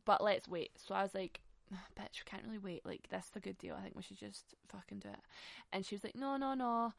[0.05, 0.71] But let's wait.
[0.77, 1.41] So I was like,
[1.99, 2.85] bitch, we can't really wait.
[2.85, 3.77] Like, this is a good deal.
[3.79, 5.21] I think we should just fucking do it.
[5.73, 6.93] And she was like, no, no, no.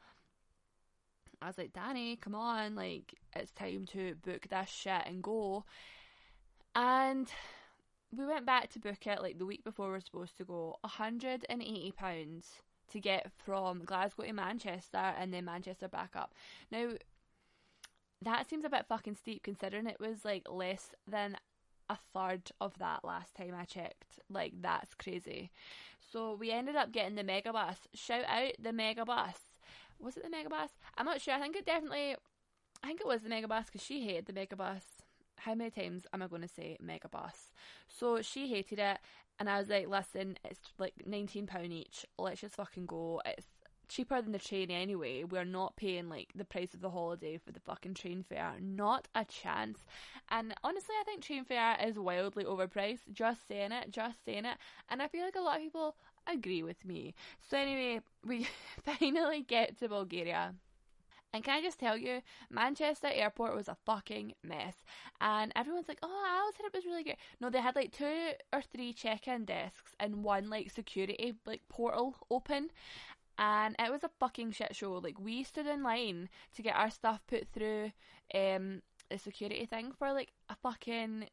[1.40, 2.74] I was like, Danny, come on.
[2.74, 5.64] Like, it's time to book this shit and go.
[6.74, 7.28] And
[8.16, 10.76] we went back to book it like the week before we were supposed to go.
[10.84, 12.44] £180
[12.92, 16.34] to get from Glasgow to Manchester and then Manchester back up.
[16.70, 16.90] Now,
[18.20, 21.36] that seems a bit fucking steep considering it was like less than
[21.88, 24.20] a third of that last time I checked.
[24.28, 25.50] Like, that's crazy.
[26.12, 27.76] So we ended up getting the megabus.
[27.94, 29.36] Shout out the megabus.
[29.98, 30.70] Was it the megabus?
[30.96, 31.34] I'm not sure.
[31.34, 32.16] I think it definitely,
[32.82, 34.82] I think it was the megabus because she hated the megabus.
[35.38, 37.50] How many times am I going to say megabus?
[37.88, 38.98] So she hated it,
[39.38, 42.06] and I was like, listen, it's like £19 each.
[42.18, 43.20] Let's just fucking go.
[43.24, 43.46] It's
[43.92, 45.24] cheaper than the train anyway.
[45.24, 48.54] We're not paying like the price of the holiday for the fucking train fare.
[48.60, 49.78] Not a chance.
[50.30, 53.12] And honestly, I think train fare is wildly overpriced.
[53.12, 54.56] Just saying it, just saying it.
[54.88, 57.14] And I feel like a lot of people agree with me.
[57.50, 58.46] So anyway, we
[58.82, 60.54] finally get to Bulgaria.
[61.34, 64.74] And can I just tell you, Manchester Airport was a fucking mess.
[65.20, 67.16] And everyone's like, oh, I always said it was really good.
[67.40, 71.62] No, they had like two or three check in desks and one like security like
[71.70, 72.68] portal open
[73.38, 74.94] and it was a fucking shit show.
[74.94, 77.92] Like we stood in line to get our stuff put through
[78.34, 81.26] um the security thing for like a fucking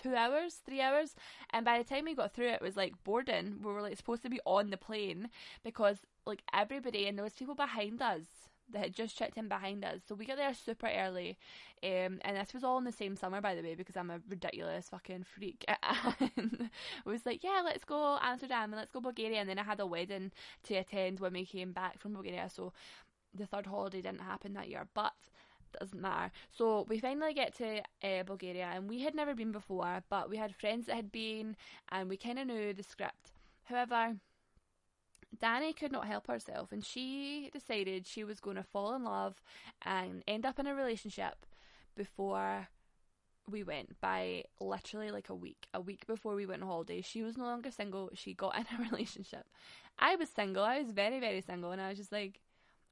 [0.00, 1.14] two hours, three hours,
[1.50, 3.60] and by the time we got through it, was like boarding.
[3.62, 5.30] We were like supposed to be on the plane
[5.64, 8.26] because like everybody and there was people behind us
[8.72, 10.00] that had just checked in behind us.
[10.06, 11.38] So we got there super early.
[11.82, 14.20] Um, and this was all in the same summer, by the way, because I'm a
[14.28, 15.64] ridiculous fucking freak.
[16.36, 16.70] and
[17.06, 19.40] I was like, yeah, let's go Amsterdam and let's go Bulgaria.
[19.40, 20.32] And then I had a wedding
[20.64, 22.48] to attend when we came back from Bulgaria.
[22.48, 22.72] So
[23.34, 24.86] the third holiday didn't happen that year.
[24.94, 25.12] But
[25.78, 26.30] doesn't matter.
[26.50, 30.36] So we finally get to uh, Bulgaria, and we had never been before, but we
[30.36, 31.56] had friends that had been,
[31.90, 33.32] and we kind of knew the script.
[33.64, 34.16] However,
[35.40, 39.42] Danny could not help herself and she decided she was going to fall in love
[39.82, 41.46] and end up in a relationship
[41.96, 42.68] before
[43.50, 45.66] we went by literally like a week.
[45.74, 48.10] A week before we went on holiday, she was no longer single.
[48.14, 49.46] She got in a relationship.
[49.98, 50.64] I was single.
[50.64, 51.72] I was very, very single.
[51.72, 52.40] And I was just like,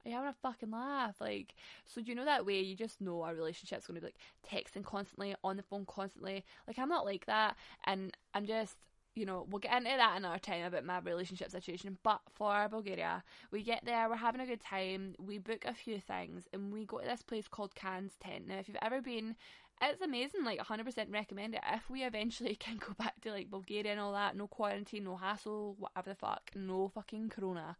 [0.05, 1.15] are you having a fucking laugh?
[1.21, 1.53] Like,
[1.85, 4.17] so you know that way you just know our relationship's going to be like
[4.49, 6.43] texting constantly, on the phone constantly.
[6.67, 7.55] Like, I'm not like that.
[7.85, 8.75] And I'm just,
[9.15, 11.97] you know, we'll get into that another time about my relationship situation.
[12.03, 15.99] But for Bulgaria, we get there, we're having a good time, we book a few
[15.99, 18.47] things, and we go to this place called Khan's Tent.
[18.47, 19.35] Now, if you've ever been,
[19.81, 21.61] it's amazing, like 100% recommend it.
[21.73, 25.17] If we eventually can go back to like Bulgaria and all that, no quarantine, no
[25.17, 27.75] hassle, whatever the fuck, no fucking corona,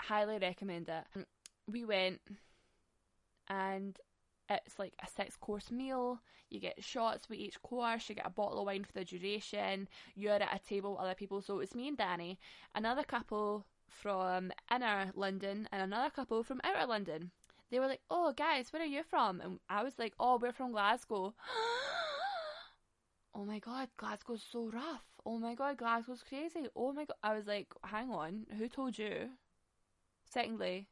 [0.00, 1.26] highly recommend it.
[1.70, 2.20] We went
[3.48, 3.98] and
[4.48, 6.20] it's like a six course meal.
[6.50, 8.08] You get shots with each course.
[8.08, 9.88] You get a bottle of wine for the duration.
[10.14, 11.40] You're at a table with other people.
[11.40, 12.38] So it's me and Danny,
[12.74, 17.30] another couple from inner London, and another couple from outer London.
[17.70, 20.52] They were like, "Oh, guys, where are you from?" And I was like, "Oh, we're
[20.52, 21.34] from Glasgow."
[23.34, 25.04] oh my god, Glasgow's so rough.
[25.26, 26.68] Oh my god, Glasgow's crazy.
[26.76, 27.16] Oh my god.
[27.22, 29.30] I was like, "Hang on, who told you?"
[30.24, 30.88] Secondly,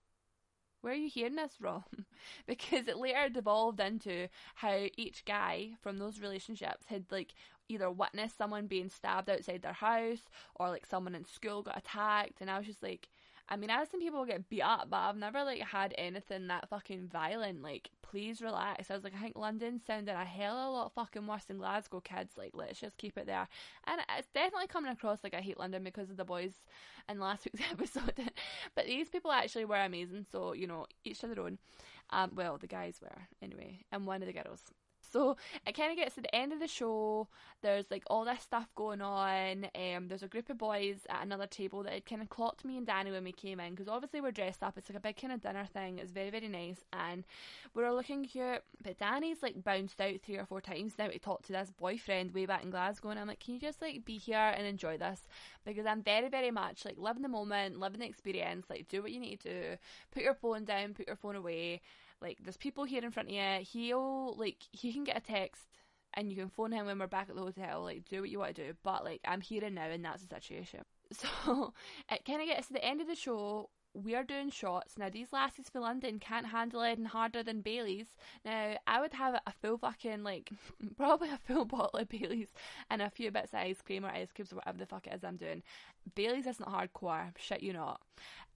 [0.82, 1.84] where are you hearing this from?
[2.46, 7.34] because it later devolved into how each guy from those relationships had like
[7.68, 12.40] either witnessed someone being stabbed outside their house or like someone in school got attacked
[12.40, 13.08] and I was just like
[13.52, 16.70] I mean, I've seen people get beat up, but I've never like had anything that
[16.70, 17.62] fucking violent.
[17.62, 18.90] Like, please relax.
[18.90, 21.58] I was like, I think London sounded a hell of a lot fucking worse than
[21.58, 22.32] Glasgow, kids.
[22.38, 23.46] Like, let's just keep it there.
[23.86, 26.54] And it's definitely coming across like I hate London because of the boys
[27.10, 28.30] in last week's episode.
[28.74, 30.24] but these people actually were amazing.
[30.32, 31.58] So you know, each to their own.
[32.08, 34.62] Um, well, the guys were anyway, and one of the girls.
[35.12, 37.29] So it kind of gets to the end of the show.
[37.61, 39.66] There's like all this stuff going on.
[39.75, 42.79] Um, there's a group of boys at another table that had kind of clocked me
[42.79, 44.77] and Danny when we came in because obviously we're dressed up.
[44.77, 45.98] It's like a big kind of dinner thing.
[45.98, 47.25] It's very very nice and
[47.75, 48.62] we are looking cute.
[48.83, 52.33] But Danny's like bounced out three or four times now to talk to this boyfriend
[52.33, 54.96] way back in Glasgow, and I'm like, can you just like be here and enjoy
[54.96, 55.22] this?
[55.64, 58.66] Because I'm very very much like living the moment, living the experience.
[58.70, 59.77] Like do what you need to do.
[60.12, 60.94] Put your phone down.
[60.94, 61.81] Put your phone away
[62.22, 63.58] like there's people here in front of you.
[63.61, 65.62] He'll like he can get a text
[66.14, 67.82] and you can phone him when we're back at the hotel.
[67.82, 70.22] Like do what you want to do, but like I'm here and now, and that's
[70.22, 70.80] the situation.
[71.12, 71.74] So
[72.11, 73.68] it kind of gets to the end of the show.
[73.94, 75.11] We're doing shots now.
[75.11, 78.07] These lasses for London can't handle anything harder than Bailey's.
[78.42, 80.50] Now I would have a full fucking like
[80.96, 82.48] probably a full bottle of Bailey's
[82.88, 85.14] and a few bits of ice cream or ice cubes or whatever the fuck it
[85.14, 85.62] is I'm doing.
[86.14, 88.00] Bailey's isn't hardcore, shit you not.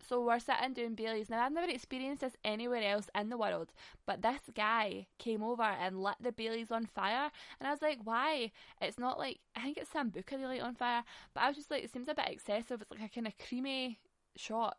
[0.08, 1.28] So we're sitting doing Bailey's.
[1.28, 3.74] Now I've never experienced this anywhere else in the world,
[4.06, 7.98] but this guy came over and lit the Bailey's on fire, and I was like,
[8.04, 8.52] why?
[8.80, 11.70] It's not like I think it's Sambuca they light on fire, but I was just
[11.70, 12.80] like, it seems a bit excessive.
[12.80, 13.98] It's like a kind of creamy
[14.36, 14.78] shot.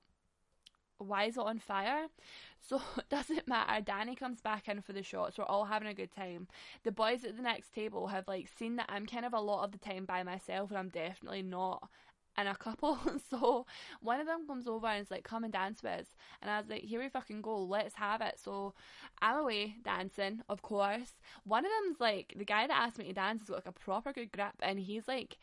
[0.99, 2.07] Why is it on fire?
[2.59, 3.81] So it doesn't matter.
[3.81, 5.37] Danny comes back in for the shots.
[5.37, 6.47] We're all having a good time.
[6.83, 9.63] The boys at the next table have like seen that I'm kind of a lot
[9.63, 11.89] of the time by myself, and I'm definitely not
[12.37, 12.99] and a couple.
[13.29, 13.65] so
[14.01, 16.05] one of them comes over and is like, come and dance with us.
[16.41, 18.39] And I was like, here we fucking go, let's have it.
[18.41, 18.73] So
[19.21, 21.13] I'm away dancing, of course.
[21.43, 23.71] One of them's like, the guy that asked me to dance has got like a
[23.71, 25.37] proper good grip and he's like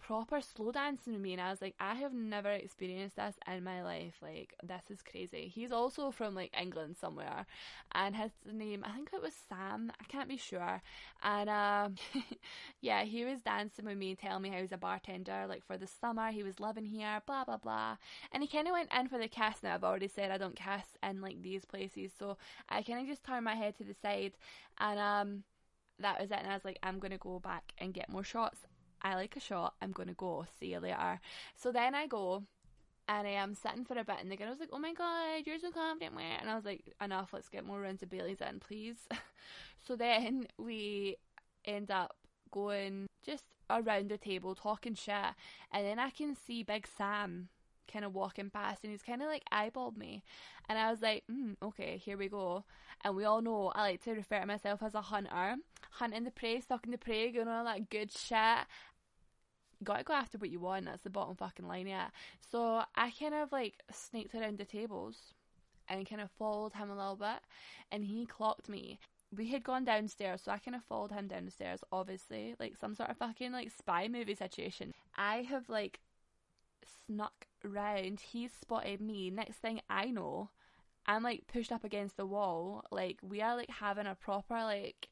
[0.00, 3.62] proper slow dancing with me and I was like, I have never experienced this in
[3.62, 4.14] my life.
[4.22, 5.52] Like, this is crazy.
[5.54, 7.46] He's also from like England somewhere
[7.92, 10.80] and his name I think it was Sam, I can't be sure.
[11.22, 11.96] And um
[12.80, 15.86] yeah, he was dancing with me, telling me how he's a bartender, like for the
[15.86, 17.96] summer, he was living here, blah blah blah.
[18.32, 19.74] And he kinda went in for the cast now.
[19.74, 22.36] I've already said I don't cast in like these places, so
[22.68, 24.32] I kinda just turned my head to the side
[24.78, 25.44] and um
[25.98, 28.60] that was it and I was like, I'm gonna go back and get more shots
[29.02, 29.74] I like a shot.
[29.80, 30.46] I'm going to go.
[30.58, 31.20] See you later.
[31.56, 32.44] So then I go
[33.10, 35.42] and I am sitting for a bit, and the girl was like, "Oh my god,
[35.44, 37.30] you're so confident." where?" And I was like, "Enough.
[37.32, 39.08] Let's get more rounds of Bailey's in, please."
[39.86, 41.16] so then we
[41.64, 42.16] end up
[42.52, 45.34] going just around the table talking shit,
[45.72, 47.48] and then I can see Big Sam
[47.92, 50.22] kind of walking past, and he's kind of like eyeballed me,
[50.68, 52.64] and I was like, mm, "Okay, here we go."
[53.02, 55.56] And we all know I like to refer to myself as a hunter,
[55.92, 58.66] hunting the prey, stalking the prey, doing all that good shit
[59.84, 60.86] gotta go after what you want.
[60.86, 62.08] That's the bottom fucking line, yeah.
[62.50, 65.34] So I kind of like sneaked around the tables
[65.88, 67.40] and kind of followed him a little bit,
[67.90, 68.98] and he clocked me.
[69.36, 72.76] We had gone downstairs, so I kind of followed him down the stairs, obviously, like
[72.76, 74.92] some sort of fucking like spy movie situation.
[75.16, 76.00] I have like
[77.06, 79.30] snuck round, he spotted me.
[79.30, 80.50] Next thing I know,
[81.06, 82.84] I'm like pushed up against the wall.
[82.90, 85.08] Like we are like having a proper like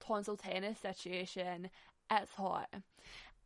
[0.00, 1.70] tonsil tennis situation.
[2.10, 2.68] It's hot.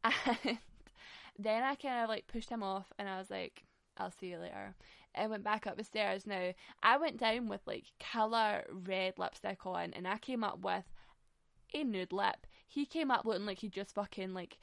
[0.04, 0.58] And
[1.38, 3.64] then I kind of like pushed him off and I was like,
[3.98, 4.74] I'll see you later.
[5.14, 6.26] And went back up the stairs.
[6.26, 10.84] Now, I went down with like colour red lipstick on, and I came up with
[11.74, 12.46] a nude lip.
[12.68, 14.58] He came up looking like he just fucking like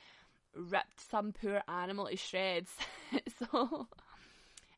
[0.56, 2.71] ripped some poor animal to shreds.
[3.52, 3.88] so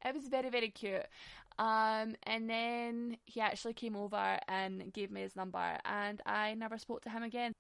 [0.04, 1.06] it was very, very cute.
[1.60, 6.78] Um, and then he actually came over and gave me his number, and I never
[6.78, 7.54] spoke to him again.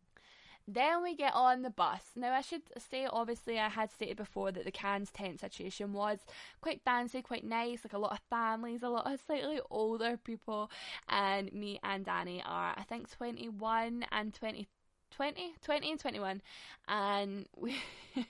[0.67, 2.01] Then we get on the bus.
[2.15, 6.19] Now, I should say, obviously, I had stated before that the Khan's Tent situation was
[6.59, 10.69] quite fancy, quite nice, like a lot of families, a lot of slightly older people,
[11.07, 14.67] and me and Danny are, I think, 21 and 20,
[15.11, 16.41] 20, 20 and 21,
[16.89, 17.77] and we.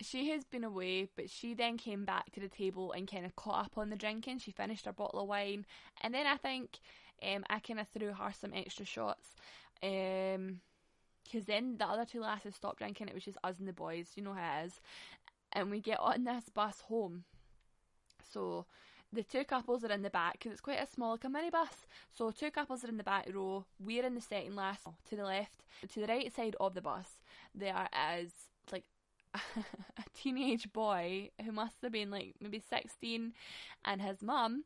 [0.00, 3.34] she has been away, but she then came back to the table and kind of
[3.36, 4.38] caught up on the drinking.
[4.38, 5.66] She finished her bottle of wine,
[6.02, 6.78] and then I think
[7.22, 9.28] um, I kind of threw her some extra shots.
[9.82, 10.60] Um,
[11.28, 13.08] because then the other two lasses stopped drinking.
[13.08, 14.80] It was just us and the boys, you know how it is.
[15.52, 17.24] And we get on this bus home.
[18.32, 18.66] So
[19.12, 21.86] the two couples are in the back because it's quite a small, like a minibus.
[22.12, 23.64] So two couples are in the back row.
[23.78, 25.64] We're in the second last to the left.
[25.92, 27.20] To the right side of the bus,
[27.54, 27.88] there
[28.18, 28.32] is
[28.70, 28.84] like
[29.34, 33.32] a teenage boy who must have been like maybe 16
[33.84, 34.64] and his mum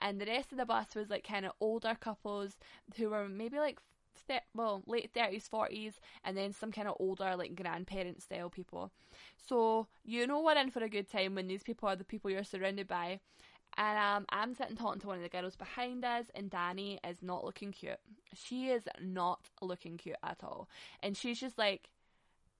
[0.00, 2.56] and the rest of the bus was like kind of older couples
[2.96, 3.78] who were maybe like
[4.54, 5.94] well late 30s 40s
[6.24, 8.90] and then some kind of older like grandparent style people
[9.36, 12.30] so you know we're in for a good time when these people are the people
[12.30, 13.20] you're surrounded by
[13.76, 17.22] and um, I'm sitting talking to one of the girls behind us, and Danny is
[17.22, 18.00] not looking cute.
[18.34, 20.68] She is not looking cute at all.
[21.02, 21.88] And she's just like,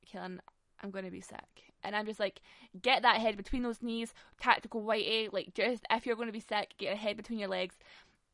[0.06, 0.40] Killing,
[0.82, 1.74] I'm going to be sick.
[1.84, 2.40] And I'm just like,
[2.80, 5.30] get that head between those knees, tactical whitey.
[5.30, 7.76] Like, just if you're going to be sick, get a head between your legs.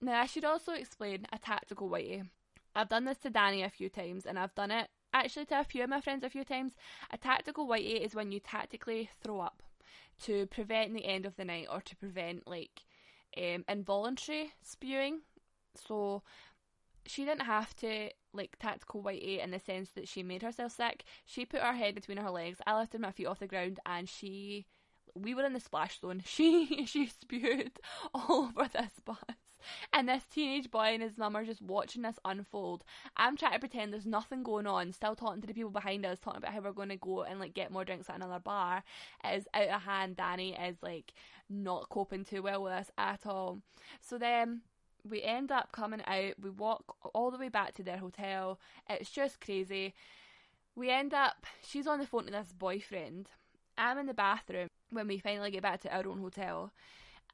[0.01, 2.29] Now, I should also explain a tactical whitey.
[2.75, 5.65] I've done this to Danny a few times, and I've done it actually to a
[5.65, 6.75] few of my friends a few times.
[7.11, 9.63] A tactical whitey is when you tactically throw up
[10.23, 12.83] to prevent the end of the night or to prevent like
[13.37, 15.21] um, involuntary spewing.
[15.75, 16.23] So
[17.07, 21.05] she didn't have to like tactical whitey in the sense that she made herself sick.
[21.25, 22.59] She put her head between her legs.
[22.67, 24.67] I lifted my feet off the ground and she
[25.15, 26.23] we were in the splash zone.
[26.27, 27.79] She she spewed
[28.15, 29.19] all over this bus.
[29.93, 32.85] And this teenage boy and his mum are just watching this unfold.
[33.17, 36.19] I'm trying to pretend there's nothing going on, still talking to the people behind us,
[36.19, 38.83] talking about how we're going to go and like get more drinks at another bar.
[39.25, 40.17] It is out of hand.
[40.17, 41.13] Danny is like
[41.49, 43.61] not coping too well with this at all.
[44.01, 44.63] So then
[45.09, 48.59] we end up coming out, we walk all the way back to their hotel.
[48.89, 49.95] It's just crazy.
[50.75, 53.29] We end up, she's on the phone to this boyfriend.
[53.77, 56.73] I'm in the bathroom when we finally get back to our own hotel.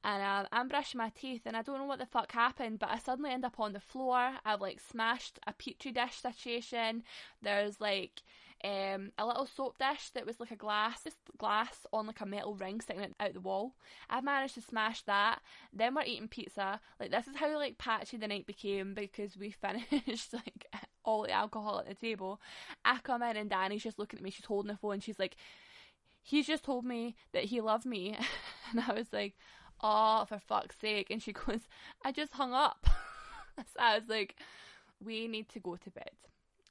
[0.05, 2.91] And um, I'm brushing my teeth, and I don't know what the fuck happened, but
[2.91, 4.33] I suddenly end up on the floor.
[4.45, 7.05] I've like smashed a petri dish situation.
[7.43, 8.23] There's like
[8.63, 11.07] um, a little soap dish that was like a glass
[11.39, 13.75] glass on like a metal ring sticking out the wall.
[14.11, 15.41] I've managed to smash that.
[15.73, 16.81] Then we're eating pizza.
[17.01, 19.51] Like this is how like patchy the night became because we
[19.83, 20.67] finished like
[21.05, 22.41] all the alcohol at the table.
[22.85, 24.31] I come in and Danny's just looking at me.
[24.31, 25.01] She's holding the phone.
[25.01, 25.37] She's like,
[26.23, 28.17] "He's just told me that he loved me,"
[28.71, 29.35] and I was like,
[29.85, 31.69] "Oh, for fuck's sake!" And she goes,
[32.05, 32.87] "I just hung up."
[33.59, 34.37] so I was like,
[35.05, 36.13] "We need to go to bed."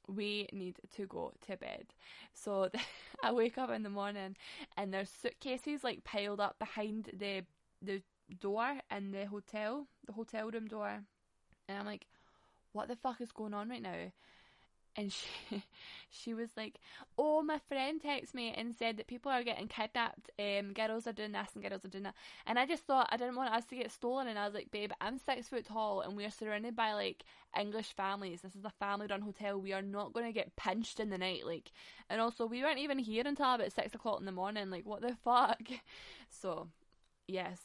[0.08, 1.86] we need to go to bed.
[2.34, 2.70] So
[3.22, 4.36] I wake up in the morning
[4.76, 7.44] and there's suitcases like piled up behind the
[7.82, 8.02] the
[8.40, 11.02] door in the hotel, the hotel room door.
[11.68, 12.06] And I'm like,
[12.72, 14.12] what the fuck is going on right now?
[14.96, 15.64] And she
[16.10, 16.78] she was like,
[17.18, 20.30] "Oh, my friend texted me and said that people are getting kidnapped.
[20.38, 22.14] Um, girls are doing this and girls are doing that."
[22.46, 24.28] And I just thought I didn't want us to get stolen.
[24.28, 27.24] And I was like, "Babe, I'm six foot tall and we are surrounded by like
[27.58, 28.40] English families.
[28.42, 29.60] This is a family-run hotel.
[29.60, 31.46] We are not going to get pinched in the night.
[31.46, 31.70] Like,
[32.08, 34.70] and also we weren't even here until about six o'clock in the morning.
[34.70, 35.62] Like, what the fuck?"
[36.30, 36.68] So,
[37.26, 37.60] yes,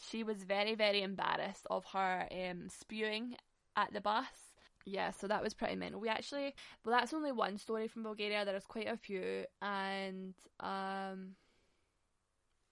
[0.00, 3.36] she was very very embarrassed of her um spewing
[3.76, 4.49] at the bus
[4.84, 6.00] yeah, so that was pretty mental.
[6.00, 6.54] We actually,
[6.84, 8.44] well, that's only one story from Bulgaria.
[8.44, 11.36] There's quite a few, and um,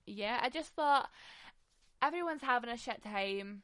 [0.07, 1.11] yeah, I just thought
[2.03, 3.63] everyone's having a shit time.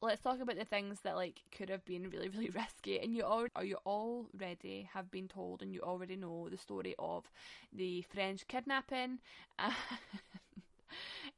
[0.00, 3.00] Let's talk about the things that like could have been really, really risky.
[3.00, 6.94] And you all, or you already have been told, and you already know the story
[6.98, 7.30] of
[7.72, 9.18] the French kidnapping.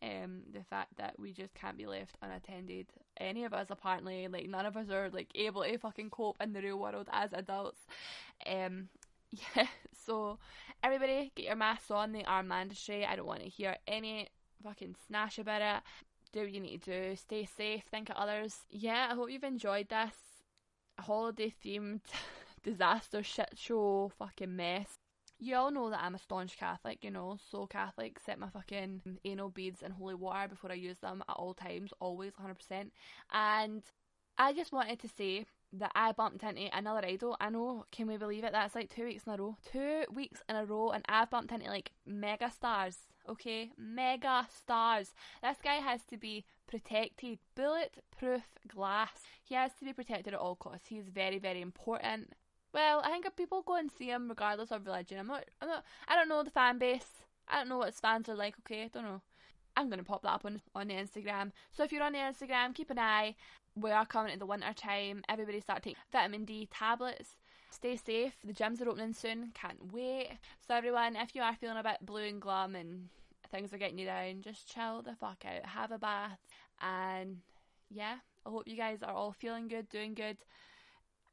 [0.02, 2.86] um, the fact that we just can't be left unattended.
[3.18, 6.52] Any of us apparently, like none of us are like able to fucking cope in
[6.52, 7.80] the real world as adults.
[8.46, 8.88] Um,
[9.56, 9.66] yeah,
[10.06, 10.38] so
[10.82, 12.12] everybody get your masks on.
[12.12, 13.04] They are mandatory.
[13.04, 14.28] I don't want to hear any
[14.62, 15.82] fucking snash about it.
[16.32, 17.16] Do what you need to do.
[17.16, 17.84] Stay safe.
[17.90, 18.56] Think of others.
[18.70, 20.14] Yeah, I hope you've enjoyed this
[20.98, 22.00] holiday themed
[22.62, 24.98] disaster shit show fucking mess.
[25.38, 29.18] You all know that I'm a staunch Catholic, you know, so Catholic, set my fucking
[29.24, 32.90] anal beads in holy water before I use them at all times, always 100%.
[33.32, 33.82] And
[34.38, 37.36] I just wanted to say that I bumped into another idol.
[37.38, 38.52] I know, can we believe it?
[38.52, 39.56] That's like two weeks in a row.
[39.70, 42.96] Two weeks in a row, and I've bumped into like mega stars,
[43.28, 43.72] okay?
[43.76, 45.12] Mega stars.
[45.42, 49.22] This guy has to be protected, bulletproof glass.
[49.42, 50.88] He has to be protected at all costs.
[50.88, 52.32] He's very, very important.
[52.72, 55.84] Well, I think people go and see him regardless of religion, I'm not, I'm not,
[56.08, 57.22] I don't know the fan base.
[57.48, 58.56] I don't know what his fans are like.
[58.60, 59.22] Okay, I don't know.
[59.76, 61.52] I'm gonna pop that up on on the Instagram.
[61.70, 63.36] So if you're on the Instagram, keep an eye.
[63.74, 65.22] We are coming in the winter time.
[65.28, 67.36] Everybody start taking vitamin D tablets.
[67.70, 68.34] Stay safe.
[68.42, 69.52] The gyms are opening soon.
[69.54, 70.30] Can't wait.
[70.66, 73.08] So everyone, if you are feeling a bit blue and glum and
[73.50, 75.66] things are getting you down, just chill the fuck out.
[75.66, 76.38] Have a bath,
[76.80, 77.38] and
[77.90, 80.38] yeah, I hope you guys are all feeling good, doing good.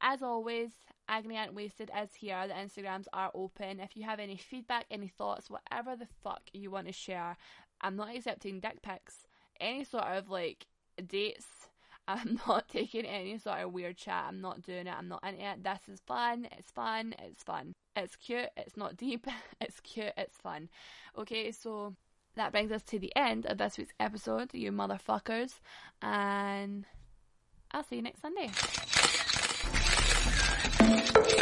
[0.01, 0.71] As always,
[1.07, 2.47] Agony Aunt Wasted is here.
[2.47, 3.79] The Instagrams are open.
[3.79, 7.37] If you have any feedback, any thoughts, whatever the fuck you want to share,
[7.81, 9.27] I'm not accepting dick pics.
[9.59, 10.67] Any sort of like
[11.07, 11.45] dates.
[12.07, 14.25] I'm not taking any sort of weird chat.
[14.27, 14.93] I'm not doing it.
[14.97, 15.63] I'm not into it.
[15.63, 16.47] This is fun.
[16.57, 17.15] It's fun.
[17.19, 17.75] It's fun.
[17.95, 18.49] It's cute.
[18.57, 19.25] It's not deep.
[19.61, 20.11] It's cute.
[20.17, 20.67] It's fun.
[21.17, 21.95] Okay, so
[22.35, 25.59] that brings us to the end of this week's episode, you motherfuckers.
[26.01, 26.85] And
[27.71, 28.49] I'll see you next Sunday.
[30.95, 31.32] Thank you.